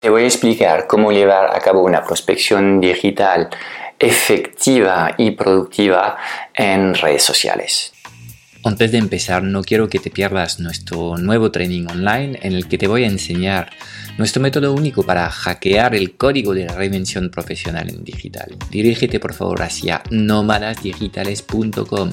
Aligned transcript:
Te 0.00 0.08
voy 0.08 0.22
a 0.22 0.26
explicar 0.26 0.86
cómo 0.86 1.12
llevar 1.12 1.54
a 1.54 1.60
cabo 1.60 1.84
una 1.84 2.02
prospección 2.02 2.80
digital 2.80 3.50
efectiva 3.98 5.14
y 5.18 5.32
productiva 5.32 6.16
en 6.54 6.94
redes 6.94 7.22
sociales. 7.22 7.92
Antes 8.64 8.92
de 8.92 8.98
empezar, 8.98 9.42
no 9.42 9.62
quiero 9.62 9.90
que 9.90 9.98
te 9.98 10.08
pierdas 10.08 10.58
nuestro 10.58 11.18
nuevo 11.18 11.50
training 11.50 11.86
online 11.90 12.38
en 12.40 12.54
el 12.54 12.66
que 12.66 12.78
te 12.78 12.88
voy 12.88 13.04
a 13.04 13.08
enseñar 13.08 13.68
nuestro 14.16 14.40
método 14.40 14.72
único 14.72 15.02
para 15.02 15.28
hackear 15.28 15.94
el 15.94 16.16
código 16.16 16.54
de 16.54 16.64
la 16.64 16.74
reinvención 16.74 17.28
profesional 17.28 17.90
en 17.90 18.02
digital. 18.02 18.56
Dirígete 18.70 19.20
por 19.20 19.34
favor 19.34 19.60
hacia 19.60 20.02
nómadasdigitales.com 20.10 22.12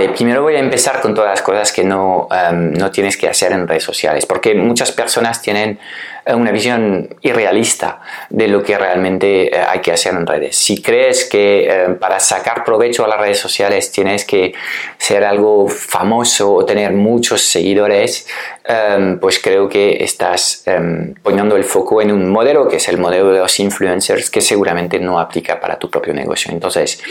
Vale, 0.00 0.14
primero 0.14 0.40
voy 0.40 0.56
a 0.56 0.60
empezar 0.60 1.02
con 1.02 1.14
todas 1.14 1.28
las 1.28 1.42
cosas 1.42 1.72
que 1.72 1.84
no, 1.84 2.26
em, 2.32 2.72
no 2.72 2.90
tienes 2.90 3.18
que 3.18 3.28
hacer 3.28 3.52
en 3.52 3.68
redes 3.68 3.82
sociales, 3.82 4.24
porque 4.24 4.54
muchas 4.54 4.92
personas 4.92 5.42
tienen 5.42 5.78
eh, 6.24 6.34
una 6.34 6.50
visión 6.52 7.16
irrealista 7.20 8.00
de 8.30 8.48
lo 8.48 8.62
que 8.62 8.78
realmente 8.78 9.54
eh, 9.54 9.62
hay 9.68 9.80
que 9.80 9.92
hacer 9.92 10.14
en 10.14 10.26
redes. 10.26 10.56
Si 10.56 10.80
crees 10.80 11.26
que 11.26 11.68
em, 11.68 11.98
para 11.98 12.18
sacar 12.18 12.64
provecho 12.64 13.04
a 13.04 13.08
las 13.08 13.20
redes 13.20 13.38
sociales 13.38 13.92
tienes 13.92 14.24
que 14.24 14.54
ser 14.96 15.22
algo 15.22 15.68
famoso 15.68 16.54
o 16.54 16.64
tener 16.64 16.92
muchos 16.92 17.42
seguidores, 17.42 18.26
em, 18.64 19.18
pues 19.18 19.38
creo 19.38 19.68
que 19.68 20.02
estás 20.02 20.64
poniendo 21.22 21.56
el 21.56 21.64
foco 21.64 22.00
en 22.00 22.10
un 22.10 22.30
modelo 22.30 22.68
que 22.68 22.76
es 22.76 22.88
el 22.88 22.96
modelo 22.96 23.32
de 23.32 23.40
los 23.40 23.60
influencers 23.60 24.30
que 24.30 24.40
seguramente 24.40 24.98
no 24.98 25.20
aplica 25.20 25.60
para 25.60 25.78
tu 25.78 25.90
propio 25.90 26.14
negocio. 26.14 26.50
Entonces, 26.52 27.02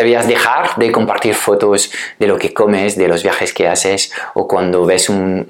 Debías 0.00 0.26
dejar 0.26 0.76
de 0.76 0.90
compartir 0.90 1.34
fotos 1.34 1.92
de 2.18 2.26
lo 2.26 2.38
que 2.38 2.54
comes, 2.54 2.96
de 2.96 3.06
los 3.06 3.22
viajes 3.22 3.52
que 3.52 3.68
haces 3.68 4.10
o 4.32 4.48
cuando 4.48 4.86
ves 4.86 5.10
un, 5.10 5.44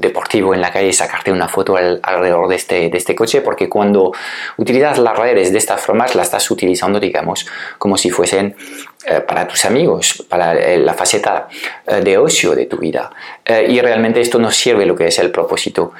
deportivo 0.00 0.54
en 0.54 0.62
la 0.62 0.72
calle 0.72 0.90
sacarte 0.94 1.30
una 1.30 1.46
foto 1.46 1.76
alrededor 1.76 2.48
de 2.48 2.56
este, 2.56 2.88
de 2.88 2.96
este 2.96 3.14
coche 3.14 3.42
porque 3.42 3.68
cuando 3.68 4.12
utilizas 4.56 4.98
las 4.98 5.18
redes 5.18 5.52
de 5.52 5.58
estas 5.58 5.82
formas 5.82 6.14
las 6.14 6.28
estás 6.28 6.50
utilizando 6.50 6.98
digamos 6.98 7.46
como 7.76 7.98
si 7.98 8.08
fuesen 8.08 8.56
eh, 9.04 9.20
para 9.20 9.46
tus 9.46 9.64
amigos, 9.66 10.26
para 10.28 10.54
eh, 10.54 10.78
la 10.78 10.94
faceta 10.94 11.48
eh, 11.86 12.00
de 12.02 12.16
ocio 12.16 12.54
de 12.54 12.64
tu 12.64 12.78
vida. 12.78 13.10
y 13.46 13.80
realmente 13.80 14.20
esto 14.22 14.38
no 14.38 14.50
sirve 14.50 14.86
lo 14.86 14.94
que 14.94 15.06
es 15.06 15.18
el 15.18 15.30
propósito 15.30 15.92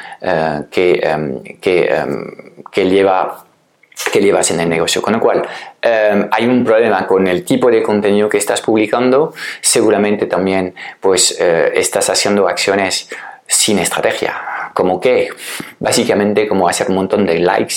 que, 0.70 1.00
em, 1.02 1.42
que, 1.60 1.84
em, 1.84 2.30
que 2.70 2.88
lleva 2.88 3.49
que 4.12 4.20
llevas 4.20 4.50
en 4.50 4.60
el 4.60 4.68
negocio. 4.68 5.02
Con 5.02 5.14
lo 5.14 5.20
cual, 5.20 5.46
em, 5.82 6.28
hay 6.30 6.46
un 6.46 6.64
problema 6.64 7.06
con 7.06 7.26
el 7.26 7.44
tipo 7.44 7.70
de 7.70 7.82
contenido 7.82 8.28
que 8.28 8.38
estás 8.38 8.60
publicando. 8.60 9.34
Seguramente 9.60 10.26
también 10.26 10.74
pues, 11.00 11.36
eh, 11.40 11.72
estás 11.74 12.10
haciendo 12.10 12.48
acciones 12.48 13.08
sin 13.46 13.78
estrategia. 13.78 14.70
Como 14.74 15.00
que, 15.00 15.28
básicamente, 15.78 16.46
como 16.46 16.68
hacer 16.68 16.88
un 16.88 16.94
montón 16.96 17.26
de 17.26 17.40
likes 17.40 17.76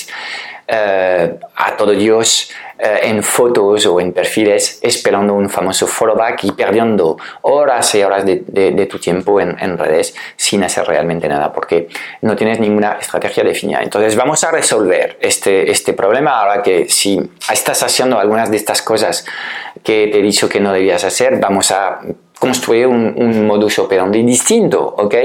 eh, 0.68 1.40
a 1.56 1.76
todo 1.76 1.92
Dios 1.92 2.52
eh, 2.80 3.02
en 3.04 3.22
fotos 3.22 3.86
o 3.86 4.00
en 4.00 4.14
perfiles 4.14 4.80
esperando 4.82 5.34
un 5.34 5.50
famoso 5.50 5.88
follow 5.88 6.16
back 6.16 6.44
y 6.46 6.52
perdiendo 6.52 7.18
horas 7.42 7.94
y 7.96 8.04
horas 8.04 8.26
de, 8.26 8.88
tu 8.90 8.98
tiempo 9.00 9.40
en, 9.40 9.58
en, 9.60 9.78
redes 9.78 10.16
sin 10.36 10.64
hacer 10.64 10.86
realmente 10.86 11.28
nada 11.28 11.52
porque 11.52 11.88
no 12.22 12.36
tienes 12.36 12.60
ninguna 12.60 12.98
estrategia 13.00 13.44
definida. 13.44 13.82
Entonces 13.82 14.16
vamos 14.16 14.44
a 14.44 14.52
resolver 14.52 15.18
este, 15.22 15.70
este 15.70 15.94
problema 15.94 16.40
ahora 16.40 16.62
que 16.62 16.90
si 16.90 17.22
estás 17.52 17.84
haciendo 17.84 18.20
algunas 18.20 18.50
de 18.50 18.58
estas 18.58 18.82
cosas 18.82 19.26
que 19.84 20.08
te 20.08 20.20
he 20.20 20.22
dicho 20.22 20.50
que 20.50 20.60
no 20.60 20.74
debías 20.74 21.04
hacer, 21.04 21.40
vamos 21.40 21.72
a 21.72 22.00
construir 22.44 22.88
un, 22.88 23.48
modus 23.48 23.80
operandi 23.80 24.22
distinto, 24.22 24.84
¿ok? 24.84 25.16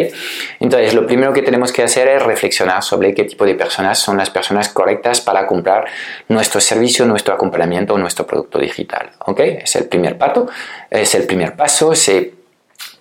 Entonces, 0.61 0.95
lo 0.95 1.05
primero 1.05 1.33
que 1.33 1.43
tenemos 1.43 1.73
que 1.73 1.83
hacer 1.83 2.07
es 2.07 2.23
reflexionar 2.23 2.81
sobre 2.81 3.13
qué 3.13 3.25
tipo 3.25 3.45
de 3.45 3.57
personas 3.57 3.99
son 3.99 4.17
las 4.19 4.31
personas 4.31 4.69
correctas 4.69 5.21
para 5.21 5.45
comprar 5.45 5.87
nuestro 6.29 6.61
servicio, 6.61 7.05
nuestro 7.07 7.35
acompañamiento 7.35 7.99
nuestro 7.99 8.25
producto 8.25 8.61
digital, 8.61 9.11
¿ok? 9.27 9.41
Es 9.65 9.75
el 9.75 9.89
primer 9.89 10.17
paso, 10.17 10.47
es 10.91 11.13
el 11.17 11.27
primer 11.27 11.57
paso, 11.57 11.93
se 11.97 12.35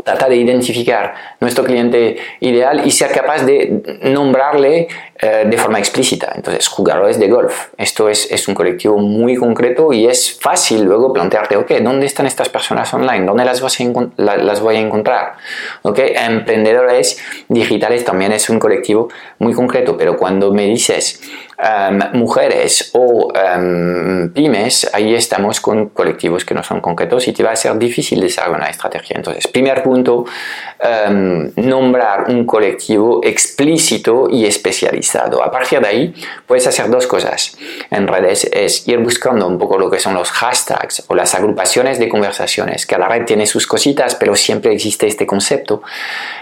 trata 0.03 0.29
de 0.29 0.35
identificar 0.35 1.13
nuestro 1.39 1.63
cliente 1.63 2.17
ideal 2.39 2.85
y 2.85 2.91
ser 2.91 3.11
capaz 3.11 3.43
de 3.43 3.99
nombrarle 4.03 4.87
eh, 5.19 5.45
de 5.49 5.57
forma 5.57 5.79
explícita. 5.79 6.31
Entonces, 6.35 6.67
jugadores 6.67 7.19
de 7.19 7.27
golf. 7.27 7.69
Esto 7.75 8.07
es, 8.07 8.31
es, 8.31 8.47
un 8.47 8.53
colectivo 8.53 8.99
muy 8.99 9.35
concreto 9.35 9.91
y 9.91 10.05
es 10.05 10.37
fácil 10.39 10.83
luego 10.83 11.11
plantearte, 11.11 11.57
ok, 11.57 11.71
¿dónde 11.81 12.05
están 12.05 12.27
estas 12.27 12.49
personas 12.49 12.93
online? 12.93 13.25
¿Dónde 13.25 13.43
las, 13.43 13.59
vas 13.59 13.79
a 13.79 13.83
las 14.17 14.61
voy 14.61 14.75
a 14.75 14.79
encontrar? 14.79 15.33
Ok, 15.81 15.97
emprendedores 15.99 17.19
digitales 17.47 18.05
también 18.05 18.31
es 18.31 18.47
un 18.51 18.59
colectivo 18.59 19.09
muy 19.39 19.53
concreto, 19.53 19.97
pero 19.97 20.17
cuando 20.17 20.53
me 20.53 20.65
dices 20.65 21.19
em, 21.57 21.99
mujeres 22.13 22.91
o 22.93 23.33
em, 23.33 24.31
pymes, 24.31 24.87
ahí 24.93 25.15
estamos 25.15 25.59
con 25.59 25.89
colectivos 25.89 26.45
que 26.45 26.53
no 26.53 26.61
son 26.61 26.79
concretos 26.79 27.27
y 27.27 27.33
te 27.33 27.41
va 27.41 27.53
a 27.53 27.55
ser 27.55 27.75
difícil 27.79 28.21
desarrollar 28.21 28.59
una 28.59 28.69
estrategia. 28.69 29.15
Entonces, 29.17 29.47
primer 29.47 29.81
punto, 29.87 30.25
Em, 30.79 31.51
nombrar 31.55 32.29
un 32.29 32.45
colectivo 32.45 33.21
explícito 33.23 34.27
y 34.29 34.45
especializado. 34.45 35.43
A 35.43 35.49
partir 35.49 35.81
de 35.81 35.87
ahí 35.87 36.13
puedes 36.45 36.67
hacer 36.67 36.87
dos 36.87 37.07
cosas 37.07 37.57
en 37.89 38.07
redes, 38.07 38.47
es 38.53 38.87
ir 38.87 38.99
buscando 38.99 39.47
un 39.47 39.57
poco 39.57 39.79
lo 39.79 39.89
que 39.89 39.97
son 39.97 40.13
los 40.13 40.29
hashtags 40.29 41.05
o 41.07 41.15
las 41.15 41.33
agrupaciones 41.33 41.97
de 41.97 42.07
conversaciones. 42.07 42.85
Cada 42.85 43.07
red 43.07 43.25
tiene 43.25 43.47
sus 43.47 43.65
cositas, 43.65 44.13
pero 44.13 44.35
siempre 44.35 44.71
existe 44.71 45.07
este 45.07 45.25
concepto 45.25 45.81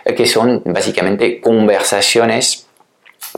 eh, 0.04 0.14
que 0.14 0.26
son 0.26 0.62
básicamente 0.66 1.40
conversaciones 1.40 2.68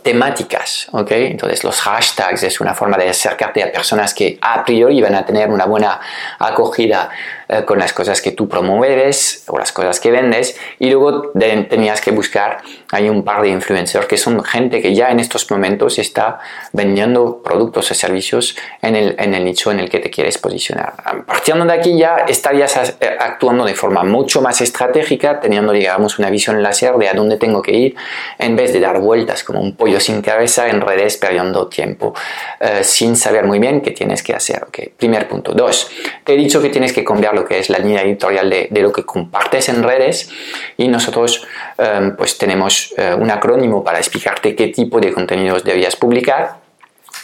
temáticas, 0.01 0.87
¿ok? 0.93 1.11
Entonces 1.11 1.63
los 1.63 1.79
hashtags 1.79 2.41
es 2.41 2.59
una 2.59 2.73
forma 2.73 2.97
de 2.97 3.09
acercarte 3.09 3.63
a 3.63 3.71
personas 3.71 4.15
que 4.15 4.39
a 4.41 4.65
priori 4.65 4.99
van 4.99 5.13
a 5.13 5.25
tener 5.25 5.49
una 5.49 5.65
buena 5.65 5.99
acogida 6.39 7.09
eh, 7.49 7.63
con 7.63 7.79
las 7.79 7.93
cosas 7.93 8.21
que 8.21 8.31
tú 8.31 8.49
promueves 8.49 9.43
o 9.47 9.57
las 9.57 9.71
cosas 9.71 9.99
que 9.99 10.11
vendes 10.11 10.57
y 10.79 10.89
luego 10.89 11.31
tenías 11.31 12.01
que 12.01 12.11
buscar, 12.11 12.57
hay 12.91 13.07
un 13.07 13.23
par 13.23 13.41
de 13.41 13.49
influencers 13.49 14.05
que 14.05 14.17
son 14.17 14.43
gente 14.43 14.81
que 14.81 14.93
ya 14.93 15.11
en 15.11 15.19
estos 15.19 15.49
momentos 15.49 15.97
está 15.97 16.39
vendiendo 16.73 17.41
productos 17.41 17.89
o 17.91 17.93
servicios 17.93 18.57
en 18.81 18.95
el, 18.95 19.15
en 19.17 19.33
el 19.33 19.45
nicho 19.45 19.71
en 19.71 19.79
el 19.79 19.89
que 19.89 19.99
te 19.99 20.09
quieres 20.09 20.37
posicionar. 20.37 20.93
Partiendo 21.25 21.65
de 21.65 21.73
aquí 21.73 21.97
ya 21.97 22.25
estarías 22.27 22.97
eh, 22.99 23.17
actuando 23.19 23.63
de 23.63 23.75
forma 23.75 24.03
mucho 24.03 24.41
más 24.41 24.59
estratégica, 24.59 25.39
teniendo 25.39 25.71
digamos 25.71 26.19
una 26.19 26.29
visión 26.29 26.61
láser 26.61 26.95
de 26.95 27.07
a 27.07 27.13
dónde 27.13 27.37
tengo 27.37 27.61
que 27.61 27.71
ir 27.71 27.95
en 28.39 28.55
vez 28.55 28.73
de 28.73 28.79
dar 28.79 28.99
vueltas 28.99 29.43
como 29.43 29.61
un 29.61 29.75
pollo 29.75 29.99
sin 29.99 30.21
cabeza 30.21 30.67
en 30.67 30.81
redes 30.81 31.17
perdiendo 31.17 31.67
tiempo 31.67 32.13
eh, 32.59 32.83
sin 32.83 33.15
saber 33.15 33.45
muy 33.45 33.59
bien 33.59 33.81
qué 33.81 33.91
tienes 33.91 34.21
que 34.21 34.33
hacer. 34.33 34.65
Okay. 34.67 34.91
Primer 34.97 35.27
punto. 35.27 35.53
Dos, 35.53 35.89
te 36.23 36.33
he 36.33 36.37
dicho 36.37 36.61
que 36.61 36.69
tienes 36.69 36.91
que 36.91 37.03
cambiar 37.03 37.36
lo 37.37 37.45
que 37.45 37.59
es 37.59 37.69
la 37.69 37.77
línea 37.77 38.01
editorial 38.01 38.49
de, 38.49 38.81
lo 38.81 38.91
que 38.91 39.03
compartes 39.03 39.69
en 39.69 39.83
redes 39.83 40.29
y 40.75 40.87
nosotros 40.87 41.45
em, 41.77 42.15
pues 42.15 42.37
tenemos 42.37 42.93
eh, 42.97 43.13
un 43.13 43.29
acrónimo 43.29 43.83
para 43.83 43.99
explicarte 43.99 44.55
qué 44.55 44.67
tipo 44.67 44.99
de 44.99 45.13
contenidos 45.13 45.63
debías 45.63 45.95
publicar. 45.95 46.57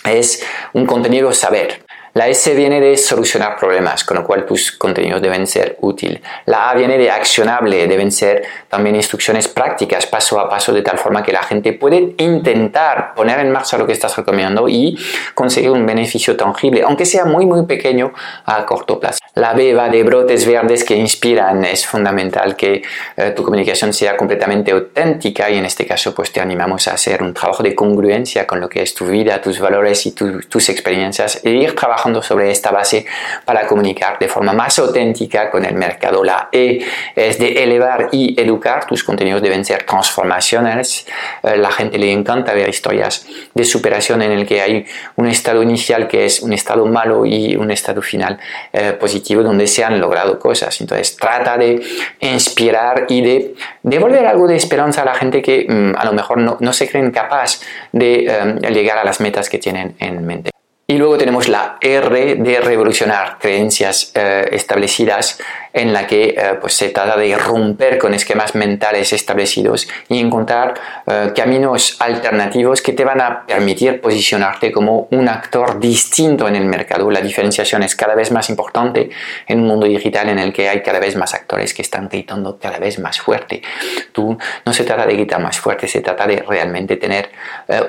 Es 0.05 0.45
un 0.73 0.85
contenido 0.85 1.31
saber. 1.33 1.83
La 2.15 2.27
S 2.27 2.53
viene 2.53 2.79
de 2.79 2.95
solucionar 2.95 3.57
problemas, 3.57 4.03
con 4.03 4.17
lo 4.17 4.23
cual 4.23 4.45
tus 4.45 4.71
contenidos 4.73 5.19
deben 5.19 5.47
ser 5.47 5.77
útiles. 5.81 6.21
La 6.45 6.69
A 6.69 6.75
viene 6.75 6.95
de 6.99 7.09
accionable, 7.09 7.87
deben 7.87 8.11
ser 8.11 8.43
también 8.69 8.95
instrucciones 8.95 9.47
prácticas, 9.47 10.05
paso 10.05 10.39
a 10.39 10.47
paso, 10.47 10.71
de 10.73 10.83
tal 10.83 10.99
forma 10.99 11.23
que 11.23 11.31
la 11.31 11.41
gente 11.41 11.73
puede 11.73 12.13
intentar 12.19 13.15
poner 13.15 13.39
en 13.39 13.51
marcha 13.51 13.79
lo 13.79 13.87
que 13.87 13.93
estás 13.93 14.15
recomendando 14.15 14.69
y 14.69 14.95
conseguir 15.33 15.71
un 15.71 15.87
beneficio 15.87 16.37
tangible, 16.37 16.83
aunque 16.83 17.07
sea 17.07 17.25
muy 17.25 17.47
muy 17.47 17.65
pequeño 17.65 18.13
a 18.45 18.63
corto 18.63 18.99
plazo. 18.99 19.17
La 19.33 19.53
B 19.53 19.73
va 19.73 19.89
de 19.89 20.03
brotes 20.03 20.45
verdes 20.45 20.83
que 20.83 20.95
inspiran, 20.95 21.65
es 21.65 21.87
fundamental 21.87 22.55
que 22.55 22.83
eh, 23.17 23.31
tu 23.31 23.41
comunicación 23.41 23.91
sea 23.91 24.15
completamente 24.15 24.71
auténtica 24.71 25.49
y 25.49 25.57
en 25.57 25.65
este 25.65 25.87
caso 25.87 26.13
pues 26.13 26.31
te 26.31 26.39
animamos 26.39 26.87
a 26.87 26.93
hacer 26.93 27.23
un 27.23 27.33
trabajo 27.33 27.63
de 27.63 27.73
congruencia 27.73 28.45
con 28.45 28.59
lo 28.59 28.69
que 28.69 28.83
es 28.83 28.93
tu 28.93 29.07
vida, 29.07 29.41
tus 29.41 29.59
valores 29.59 30.05
y 30.05 30.11
tus 30.11 30.69
experiencias 30.69 31.41
e 31.43 31.49
ir 31.49 31.75
trabajando 31.75 32.02
trabajando 32.03 32.21
sobre 32.21 32.51
esta 32.51 32.71
base 32.71 33.05
para 33.45 33.65
comunicar 33.67 34.19
de 34.19 34.27
forma 34.27 34.53
más 34.53 34.77
auténtica 34.79 35.49
con 35.49 35.63
el 35.65 35.75
mercado. 35.75 36.23
La 36.23 36.49
E 36.51 36.79
es 37.15 37.39
de 37.39 37.63
elevar 37.63 38.09
y 38.11 38.39
educar. 38.39 38.85
Tus 38.85 39.03
contenidos 39.03 39.41
deben 39.41 39.63
ser 39.63 39.83
transformacionales. 39.83 41.07
Eh, 41.41 41.57
la 41.57 41.71
gente 41.71 41.97
le 41.97 42.11
encanta 42.11 42.53
ver 42.53 42.69
historias 42.69 43.25
de 43.53 43.63
superación 43.63 44.21
en 44.21 44.31
el 44.31 44.45
que 44.45 44.61
hay 44.61 44.85
un 45.15 45.27
estado 45.27 45.63
inicial 45.63 46.07
que 46.07 46.25
es 46.25 46.41
un 46.41 46.53
estado 46.53 46.85
malo 46.85 47.25
y 47.25 47.55
un 47.55 47.71
estado 47.71 48.01
final 48.01 48.37
eh, 48.73 48.93
positivo 48.99 49.43
donde 49.43 49.67
se 49.67 49.83
han 49.83 49.99
logrado 49.99 50.37
cosas. 50.37 50.79
Entonces 50.81 51.15
trata 51.15 51.57
de 51.57 51.81
inspirar 52.19 53.05
y 53.07 53.21
de 53.21 53.55
devolver 53.81 54.25
algo 54.25 54.47
de 54.47 54.55
esperanza 54.55 55.03
a 55.03 55.05
la 55.05 55.15
gente 55.15 55.41
que 55.41 55.65
mm, 55.67 55.95
a 55.97 56.05
lo 56.05 56.13
mejor 56.13 56.37
no, 56.39 56.57
no 56.59 56.73
se 56.73 56.89
creen 56.89 57.11
capaz 57.11 57.61
de 57.91 58.25
eh, 58.27 58.71
llegar 58.71 58.97
a 58.97 59.03
las 59.03 59.19
metas 59.19 59.49
que 59.49 59.57
tienen 59.57 59.95
en 59.99 60.25
mente. 60.25 60.53
Y 60.93 60.97
luego 60.99 61.17
tenemos 61.17 61.47
la 61.47 61.77
R 61.81 62.35
de 62.35 62.61
revolucionar 62.61 63.39
creencias 63.39 64.11
eh, 64.13 64.47
establecidas 64.51 65.39
en 65.73 65.91
la 65.91 66.05
que 66.05 66.35
eh, 66.37 66.53
pues 66.61 66.75
se 66.75 66.89
trata 66.89 67.17
de 67.17 67.35
romper 67.35 67.97
con 67.97 68.13
esquemas 68.13 68.53
mentales 68.53 69.11
establecidos 69.11 69.87
y 70.07 70.19
encontrar 70.19 70.75
eh, 71.07 71.31
caminos 71.35 71.97
alternativos 71.99 72.83
que 72.83 72.93
te 72.93 73.03
van 73.03 73.21
a 73.21 73.43
permitir 73.47 74.01
posicionarte 74.01 74.71
como 74.71 75.07
un 75.09 75.27
actor 75.29 75.79
distinto 75.79 76.47
en 76.47 76.57
el 76.57 76.65
mercado. 76.65 77.09
La 77.09 77.21
diferenciación 77.21 77.81
es 77.81 77.95
cada 77.95 78.13
vez 78.13 78.31
más 78.31 78.51
importante 78.51 79.09
en 79.47 79.61
un 79.61 79.65
mundo 79.65 79.87
digital 79.87 80.29
en 80.29 80.37
el 80.37 80.53
que 80.53 80.69
hay 80.69 80.83
cada 80.83 80.99
vez 80.99 81.15
más 81.15 81.33
actores 81.33 81.73
que 81.73 81.81
están 81.81 82.07
gritando 82.07 82.59
cada 82.59 82.77
vez 82.77 82.99
más 82.99 83.19
fuerte. 83.19 83.63
Tú 84.11 84.37
no 84.63 84.73
se 84.73 84.83
trata 84.83 85.07
de 85.07 85.13
gritar 85.13 85.41
más 85.41 85.59
fuerte, 85.59 85.87
se 85.87 86.01
trata 86.01 86.27
de 86.27 86.43
realmente 86.47 86.97
tener 86.97 87.31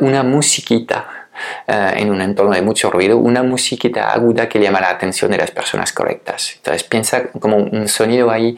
una 0.01 0.23
musiquita 0.23 1.24
eh, 1.67 1.93
en 1.97 2.11
un 2.11 2.21
entorno 2.21 2.53
de 2.53 2.63
mucho 2.63 2.91
ruido, 2.91 3.19
una 3.19 3.43
musiquita 3.43 4.13
aguda 4.13 4.49
que 4.49 4.61
llama 4.61 4.81
la 4.81 4.91
atención 4.91 5.31
de 5.31 5.39
las 5.39 5.51
personas 5.51 5.93
correctas. 5.93 6.55
Entonces 6.57 6.85
piensa 6.85 7.25
como 7.41 7.57
un 7.57 7.89
sonido 7.89 8.31
ahí 8.31 8.57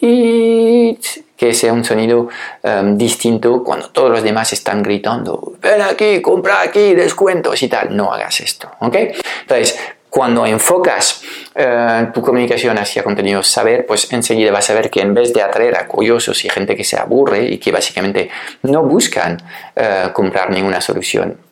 que 0.00 1.54
sea 1.54 1.72
un 1.72 1.84
sonido 1.84 2.28
em, 2.62 2.96
distinto 2.96 3.62
cuando 3.64 3.90
todos 3.90 4.10
los 4.10 4.22
demás 4.22 4.52
están 4.52 4.82
gritando, 4.82 5.54
ven 5.60 5.82
aquí, 5.82 6.20
compra 6.20 6.62
aquí, 6.62 6.94
descuentos 6.94 7.62
y 7.62 7.68
tal. 7.68 7.96
No 7.96 8.12
hagas 8.12 8.40
esto, 8.40 8.70
¿ok? 8.80 8.96
Entonces, 9.42 9.78
cuando 10.10 10.46
enfocas 10.46 11.22
eh, 11.54 12.08
tu 12.14 12.22
comunicación 12.22 12.78
hacia 12.78 13.02
contenidos 13.02 13.46
saber, 13.46 13.86
pues 13.86 14.12
enseguida 14.12 14.50
vas 14.50 14.68
a 14.70 14.74
ver 14.74 14.90
que 14.90 15.00
en 15.00 15.14
vez 15.14 15.32
de 15.32 15.42
atraer 15.42 15.76
a 15.76 15.86
curiosos 15.86 16.44
y 16.44 16.48
gente 16.48 16.74
que 16.74 16.84
se 16.84 16.98
aburre 16.98 17.44
y 17.44 17.58
que 17.58 17.70
básicamente 17.70 18.30
no 18.62 18.82
buscan 18.82 19.36
eh, 19.76 20.08
comprar 20.12 20.50
ninguna 20.50 20.80
solución 20.80 21.47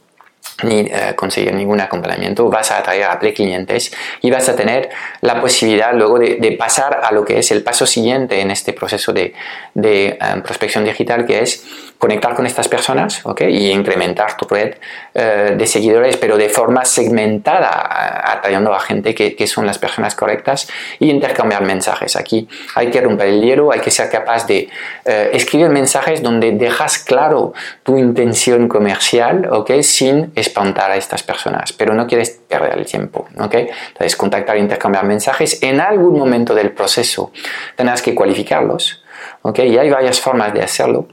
ni 0.63 0.81
eh, 0.81 1.15
conseguir 1.15 1.53
ningún 1.55 1.81
acompañamiento, 1.81 2.49
vas 2.49 2.71
a 2.71 2.79
atraer 2.79 3.05
a 3.05 3.19
clientes 3.19 3.93
y 4.23 4.31
vas 4.31 4.49
a 4.49 4.57
tener 4.57 4.89
la 5.21 5.41
posibilidad 5.41 5.93
luego 5.95 6.19
de, 6.19 6.57
pasar 6.59 7.01
a 7.03 7.13
lo 7.13 7.25
que 7.25 7.39
es 7.39 7.51
el 7.51 7.63
paso 7.63 7.87
siguiente 7.87 8.41
en 8.41 8.51
este 8.51 8.73
proceso 8.73 9.13
de, 9.13 9.35
de 9.75 10.07
eh, 10.09 10.19
prospección 10.43 10.85
digital, 10.85 11.27
que 11.27 11.41
es 11.41 11.65
conectar 11.99 12.35
con 12.35 12.47
estas 12.47 12.69
personas 12.69 13.23
y 13.41 13.71
incrementar 13.71 14.37
tu 14.37 14.47
red 14.47 14.75
eh, 15.15 15.55
de 15.57 15.67
seguidores, 15.67 16.17
pero 16.17 16.37
de 16.37 16.49
forma 16.49 16.85
segmentada, 16.85 18.33
atrayendo 18.33 18.73
a 18.75 18.81
gente 18.81 19.15
que, 19.15 19.35
que, 19.35 19.47
son 19.47 19.67
las 19.67 19.79
personas 19.79 20.15
correctas 20.15 20.69
y 20.99 21.11
intercambiar 21.11 21.63
mensajes. 21.63 22.17
Aquí 22.17 22.49
hay 22.75 22.91
que 22.91 23.01
romper 23.01 23.29
el 23.29 23.43
hielo, 23.43 23.73
hay 23.73 23.81
que 23.81 23.91
ser 23.91 24.11
capaz 24.11 24.47
de 24.47 24.69
escribir 25.05 25.69
mensajes 25.69 26.23
donde 26.23 26.53
dejas 26.53 26.99
claro 26.99 27.55
tu 27.83 27.97
intención 27.97 28.69
comercial 28.69 29.49
¿okay? 29.51 29.83
sin 29.83 30.33
espantar 30.47 30.91
a 30.91 30.97
estas 30.97 31.23
personas, 31.23 31.73
pero 31.73 31.95
no 31.95 32.07
quieres 32.07 32.31
perder 32.49 32.79
el 32.79 32.87
tiempo. 32.87 33.27
¿okay? 33.39 33.69
Entonces, 33.89 34.17
contactar 34.17 34.57
e 34.57 34.61
intercambiar 34.61 35.05
mensajes 35.05 35.63
en 35.63 35.81
algún 35.81 36.19
momento 36.19 36.55
del 36.55 36.73
proceso 36.73 37.33
tendrás 37.77 38.03
que 38.03 38.15
cualificarlos. 38.15 39.05
¿okay? 39.43 39.73
Y 39.73 39.79
hay 39.79 39.91
varias 39.91 40.21
formas 40.21 40.53
de 40.55 40.63
hacerlo. 40.63 41.09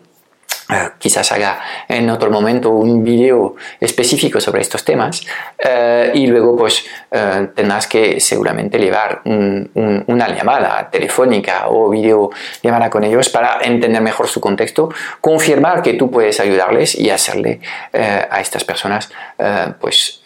Eh, 0.70 0.92
quizás 0.98 1.30
haga 1.34 1.60
en 1.90 2.10
otro 2.10 2.32
momento 2.32 2.70
un 2.70 3.04
vídeo 3.04 3.56
específico 3.82 4.40
sobre 4.40 4.62
estos 4.62 4.86
temas 4.86 5.22
eh, 5.60 6.12
y 6.14 6.26
luego 6.28 6.56
pues 6.56 6.86
eh, 7.12 7.50
tendrás 7.54 7.86
que 7.88 8.22
seguramente 8.22 8.80
llevar 8.80 9.22
una 9.26 10.30
llamada 10.30 10.90
telefónica 10.90 11.68
o 11.68 11.90
video 11.90 12.30
llamada 12.62 12.90
con 12.90 13.04
ellos 13.04 13.28
para 13.28 13.60
entender 13.62 14.02
mejor 14.02 14.30
su 14.30 14.40
contexto, 14.40 14.90
confirmar 15.20 15.82
que 15.82 15.96
tú 15.96 16.10
puedes 16.10 16.40
ayudarles 16.40 16.96
y 16.96 17.10
hacerle 17.10 17.60
a 17.94 18.40
estas 18.40 18.64
personas 18.64 19.12
pues 19.80 20.22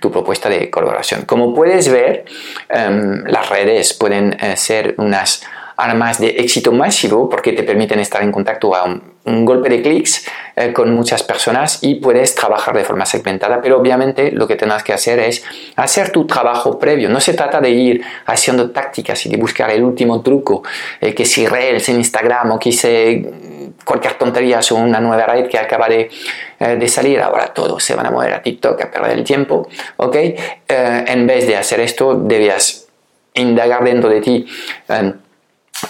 tu 0.00 0.10
propuesta 0.10 0.48
de 0.48 0.70
colaboración. 0.70 1.22
Como 1.22 1.54
puedes 1.54 1.90
ver, 1.90 2.24
las 2.68 3.48
redes 3.48 3.94
pueden 3.94 4.36
ser 4.56 4.94
unas 4.98 5.42
armas 5.80 6.20
de 6.20 6.28
éxito 6.28 6.72
masivo 6.72 7.28
porque 7.28 7.52
te 7.52 7.62
permiten 7.62 8.00
estar 8.00 8.22
en 8.22 8.30
contacto 8.30 8.74
a 8.74 8.84
un, 8.84 9.44
golpe 9.44 9.68
de 9.68 9.80
clics 9.80 10.26
eh, 10.56 10.72
con 10.72 10.92
muchas 10.92 11.22
personas 11.22 11.78
y 11.82 11.96
puedes 11.96 12.34
trabajar 12.34 12.74
de 12.74 12.84
forma 12.84 13.06
segmentada, 13.06 13.60
pero 13.62 13.78
obviamente 13.78 14.32
lo 14.32 14.46
que 14.46 14.56
tendrás 14.56 14.82
que 14.82 14.92
hacer 14.92 15.20
es 15.20 15.44
hacer 15.76 16.10
tu 16.10 16.26
trabajo 16.26 16.78
previo. 16.78 17.08
No 17.08 17.20
se 17.20 17.34
trata 17.34 17.60
de 17.60 17.70
ir 17.70 18.02
haciendo 18.26 18.70
tácticas 18.70 19.24
y 19.26 19.28
de 19.28 19.36
buscar 19.36 19.70
el 19.70 19.84
último 19.84 20.20
truco, 20.20 20.62
eh, 21.00 21.14
que 21.14 21.24
si 21.24 21.46
Reels 21.46 21.88
en 21.90 21.96
Instagram 21.96 22.52
o 22.52 22.58
que 22.58 22.72
si 22.72 23.26
cualquier 23.84 24.14
tontería 24.14 24.62
sobre 24.62 24.82
una 24.84 25.00
nueva 25.00 25.26
red 25.26 25.46
que 25.48 25.58
acaba 25.58 25.88
de, 25.88 26.10
eh, 26.58 26.76
de, 26.76 26.88
salir, 26.88 27.20
ahora 27.20 27.54
todos 27.54 27.84
se 27.84 27.94
van 27.94 28.06
a 28.06 28.10
mover 28.10 28.34
a 28.34 28.42
TikTok 28.42 28.82
a 28.82 28.90
perder 28.90 29.18
el 29.18 29.24
tiempo, 29.24 29.68
¿ok? 29.96 30.16
en 30.66 31.26
vez 31.26 31.46
de 31.46 31.56
hacer 31.56 31.80
esto, 31.80 32.14
debías 32.14 32.88
indagar 33.34 33.84
dentro 33.84 34.08
de 34.08 34.20
ti 34.20 34.46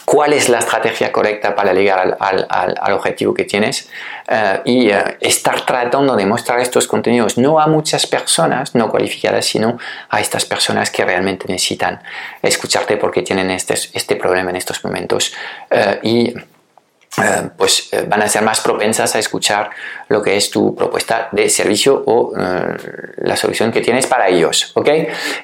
cuál 0.05 0.33
es 0.33 0.49
la 0.49 0.59
estrategia 0.59 1.13
correcta 1.13 1.55
para 1.55 1.73
llegar 1.73 2.17
al, 2.21 2.93
objetivo 2.93 3.35
que 3.35 3.45
tienes 3.45 3.89
eh, 4.29 4.61
y 4.65 4.91
eh, 4.91 5.17
estar 5.21 5.65
tratando 5.65 6.17
de 6.17 6.27
mostrar 6.27 6.61
estos 6.61 6.87
contenidos 6.87 7.39
no 7.39 7.61
a 7.61 7.67
muchas 7.67 8.07
personas 8.07 8.75
no 8.75 8.91
cualificadas, 8.91 9.47
sino 9.47 9.79
a 10.09 10.21
estas 10.21 10.45
personas 10.45 10.91
que 10.91 11.05
realmente 11.05 11.47
necesitan 11.49 12.03
escucharte 12.43 12.97
porque 12.97 13.23
tienen 13.23 13.51
este, 13.51 13.75
este 13.75 14.17
problema 14.17 14.51
en 14.51 14.57
estos 14.57 14.85
momentos 14.85 15.35
eh, 15.71 15.99
y 16.03 16.35
eh, 17.23 17.51
pues 17.57 17.89
eh, 17.93 18.05
van 18.09 18.23
a 18.23 18.29
ser 18.29 18.43
más 18.43 18.61
propensas 18.61 19.15
a 19.15 19.19
escuchar 19.19 19.71
lo 20.09 20.23
que 20.23 20.37
es 20.37 20.51
tu 20.51 20.75
propuesta 20.75 21.29
de 21.33 21.49
servicio 21.49 22.03
o 22.07 22.33
eh, 22.37 22.77
la 23.19 23.37
solución 23.37 23.71
que 23.71 23.81
tienes 23.81 24.07
para 24.07 24.29
ellos, 24.29 24.73
¿ok? 24.75 24.89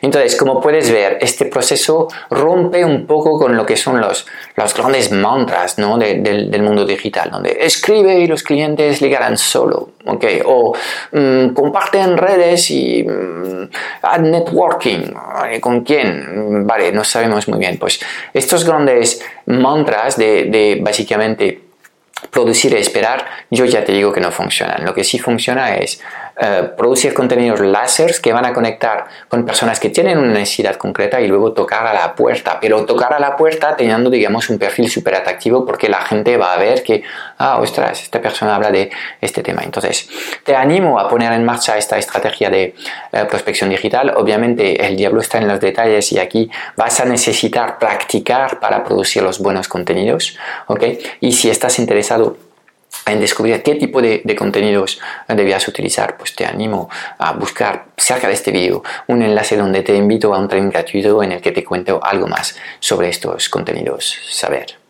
Entonces, 0.02 0.37
como 0.37 0.61
puedes 0.61 0.90
ver, 0.90 1.19
este 1.20 1.46
proceso 1.46 2.08
rompe 2.31 2.84
un 2.84 3.06
poco 3.06 3.38
con 3.38 3.56
lo 3.56 3.67
que 3.67 3.76
son 3.76 4.00
los, 4.00 4.26
los 4.56 4.75
grandes 4.75 5.11
mantras 5.12 5.78
¿no? 5.78 5.99
del 5.99 6.62
mundo 6.62 6.84
digital, 6.84 7.31
donde 7.31 7.58
escribe 7.61 8.19
y 8.19 8.26
los 8.26 8.43
clientes 8.43 9.00
llegarán 9.00 9.37
solo, 9.37 9.90
¿ok? 10.06 10.25
O 10.46 10.75
mm, 11.12 11.49
comparte 11.55 12.00
en 12.00 12.17
redes 12.17 12.70
y 12.70 13.05
mm, 13.05 13.69
networking, 14.23 15.12
¿con 15.61 15.82
quién? 15.82 16.66
Vale, 16.66 16.92
no 16.92 17.04
sabemos 17.04 17.49
muy 17.49 17.59
bien. 17.59 17.78
Pues 17.78 18.00
estos 18.33 18.64
grandes 18.64 19.23
mantras 19.47 20.16
de 20.16 20.80
básicamente 20.83 21.65
producir 22.37 22.75
y 22.75 22.76
esperar, 22.76 23.25
yo 23.50 23.64
ya 23.64 23.83
te 23.83 23.93
digo 23.93 24.12
que 24.12 24.21
no 24.21 24.31
funcionan. 24.31 24.85
Lo 24.85 24.93
que 24.93 25.05
sí 25.05 25.19
funciona 25.19 25.75
es 25.76 26.02
eh, 26.38 26.71
producir 26.76 27.14
contenidos 27.14 27.61
láseres 27.61 28.21
que 28.21 28.31
van 28.31 28.45
a 28.45 28.52
conectar 28.52 29.07
con 29.26 29.47
personas 29.47 29.81
que 29.81 29.88
tienen 29.88 30.19
una 30.19 30.35
necesidad 30.35 30.76
concreta 30.76 31.19
y 31.19 31.28
luego 31.28 31.52
tocar 31.52 31.87
a 31.87 31.95
la 31.95 32.14
puerta, 32.14 32.59
pero 32.61 32.85
tocar 32.85 33.14
a 33.14 33.19
la 33.19 33.37
puerta 33.37 33.75
teniendo, 33.75 34.11
digamos, 34.11 34.50
un 34.50 34.59
perfil 34.59 34.90
súper 34.90 35.14
atractivo 35.14 35.64
porque 35.64 35.88
la 35.88 36.02
gente 36.02 36.37
va 36.37 36.52
a 36.52 36.59
ver 36.59 36.83
que, 36.83 37.02
ah, 37.38 37.59
ostras, 37.59 38.02
esta 38.02 38.21
persona 38.21 38.55
habla 38.55 38.71
de 38.71 38.90
este 39.19 39.43
tema. 39.43 39.62
Entonces, 39.64 40.11
te 40.45 40.55
animo 40.55 41.00
a 41.00 41.09
poner 41.09 41.33
en 41.33 41.43
marcha 41.43 41.78
esta 41.78 41.97
estrategia 41.97 42.50
de 42.50 42.75
eh, 43.12 43.25
prospección 43.31 43.71
digital. 43.71 44.12
Obviamente, 44.14 44.87
el 44.87 44.95
diablo 44.95 45.23
está 45.23 45.38
en 45.38 45.49
los 45.49 45.59
detalles 45.59 46.12
y 46.12 46.19
aquí 46.19 46.50
vas 46.76 47.00
a 47.00 47.07
necesitar 47.07 47.78
practicar 47.78 48.61
para 48.61 48.85
producir 48.85 49.23
los 49.23 49.38
buenos 49.38 49.69
contenidos, 49.69 50.37
¿ok? 50.66 50.85
Y 51.21 51.33
si 51.33 51.49
estás 51.49 51.78
interesado 51.78 52.37
en 53.06 53.20
descubrir 53.20 53.62
qué 53.62 53.76
tipo 53.76 54.02
de, 54.02 54.22
contenidos 54.36 55.00
debías 55.28 55.66
utilizar, 55.68 56.16
pues 56.16 56.34
te 56.34 56.44
animo 56.44 56.88
a 57.18 57.32
buscar 57.32 57.86
cerca 57.96 58.28
de 58.28 58.34
este 58.34 58.50
vídeo 58.50 58.82
un 59.06 59.22
enlace 59.22 59.56
donde 59.56 59.82
te 59.82 59.94
invito 59.94 60.34
a 60.34 60.38
un 60.38 60.48
training 60.48 60.70
gratuito 60.70 61.22
en 61.22 61.32
el 61.32 61.40
que 61.40 61.52
te 61.52 61.64
cuento 61.64 62.00
algo 62.02 62.26
más 62.26 62.56
sobre 62.80 63.08
estos 63.08 63.48
contenidos 63.48 64.18
saber. 64.28 64.86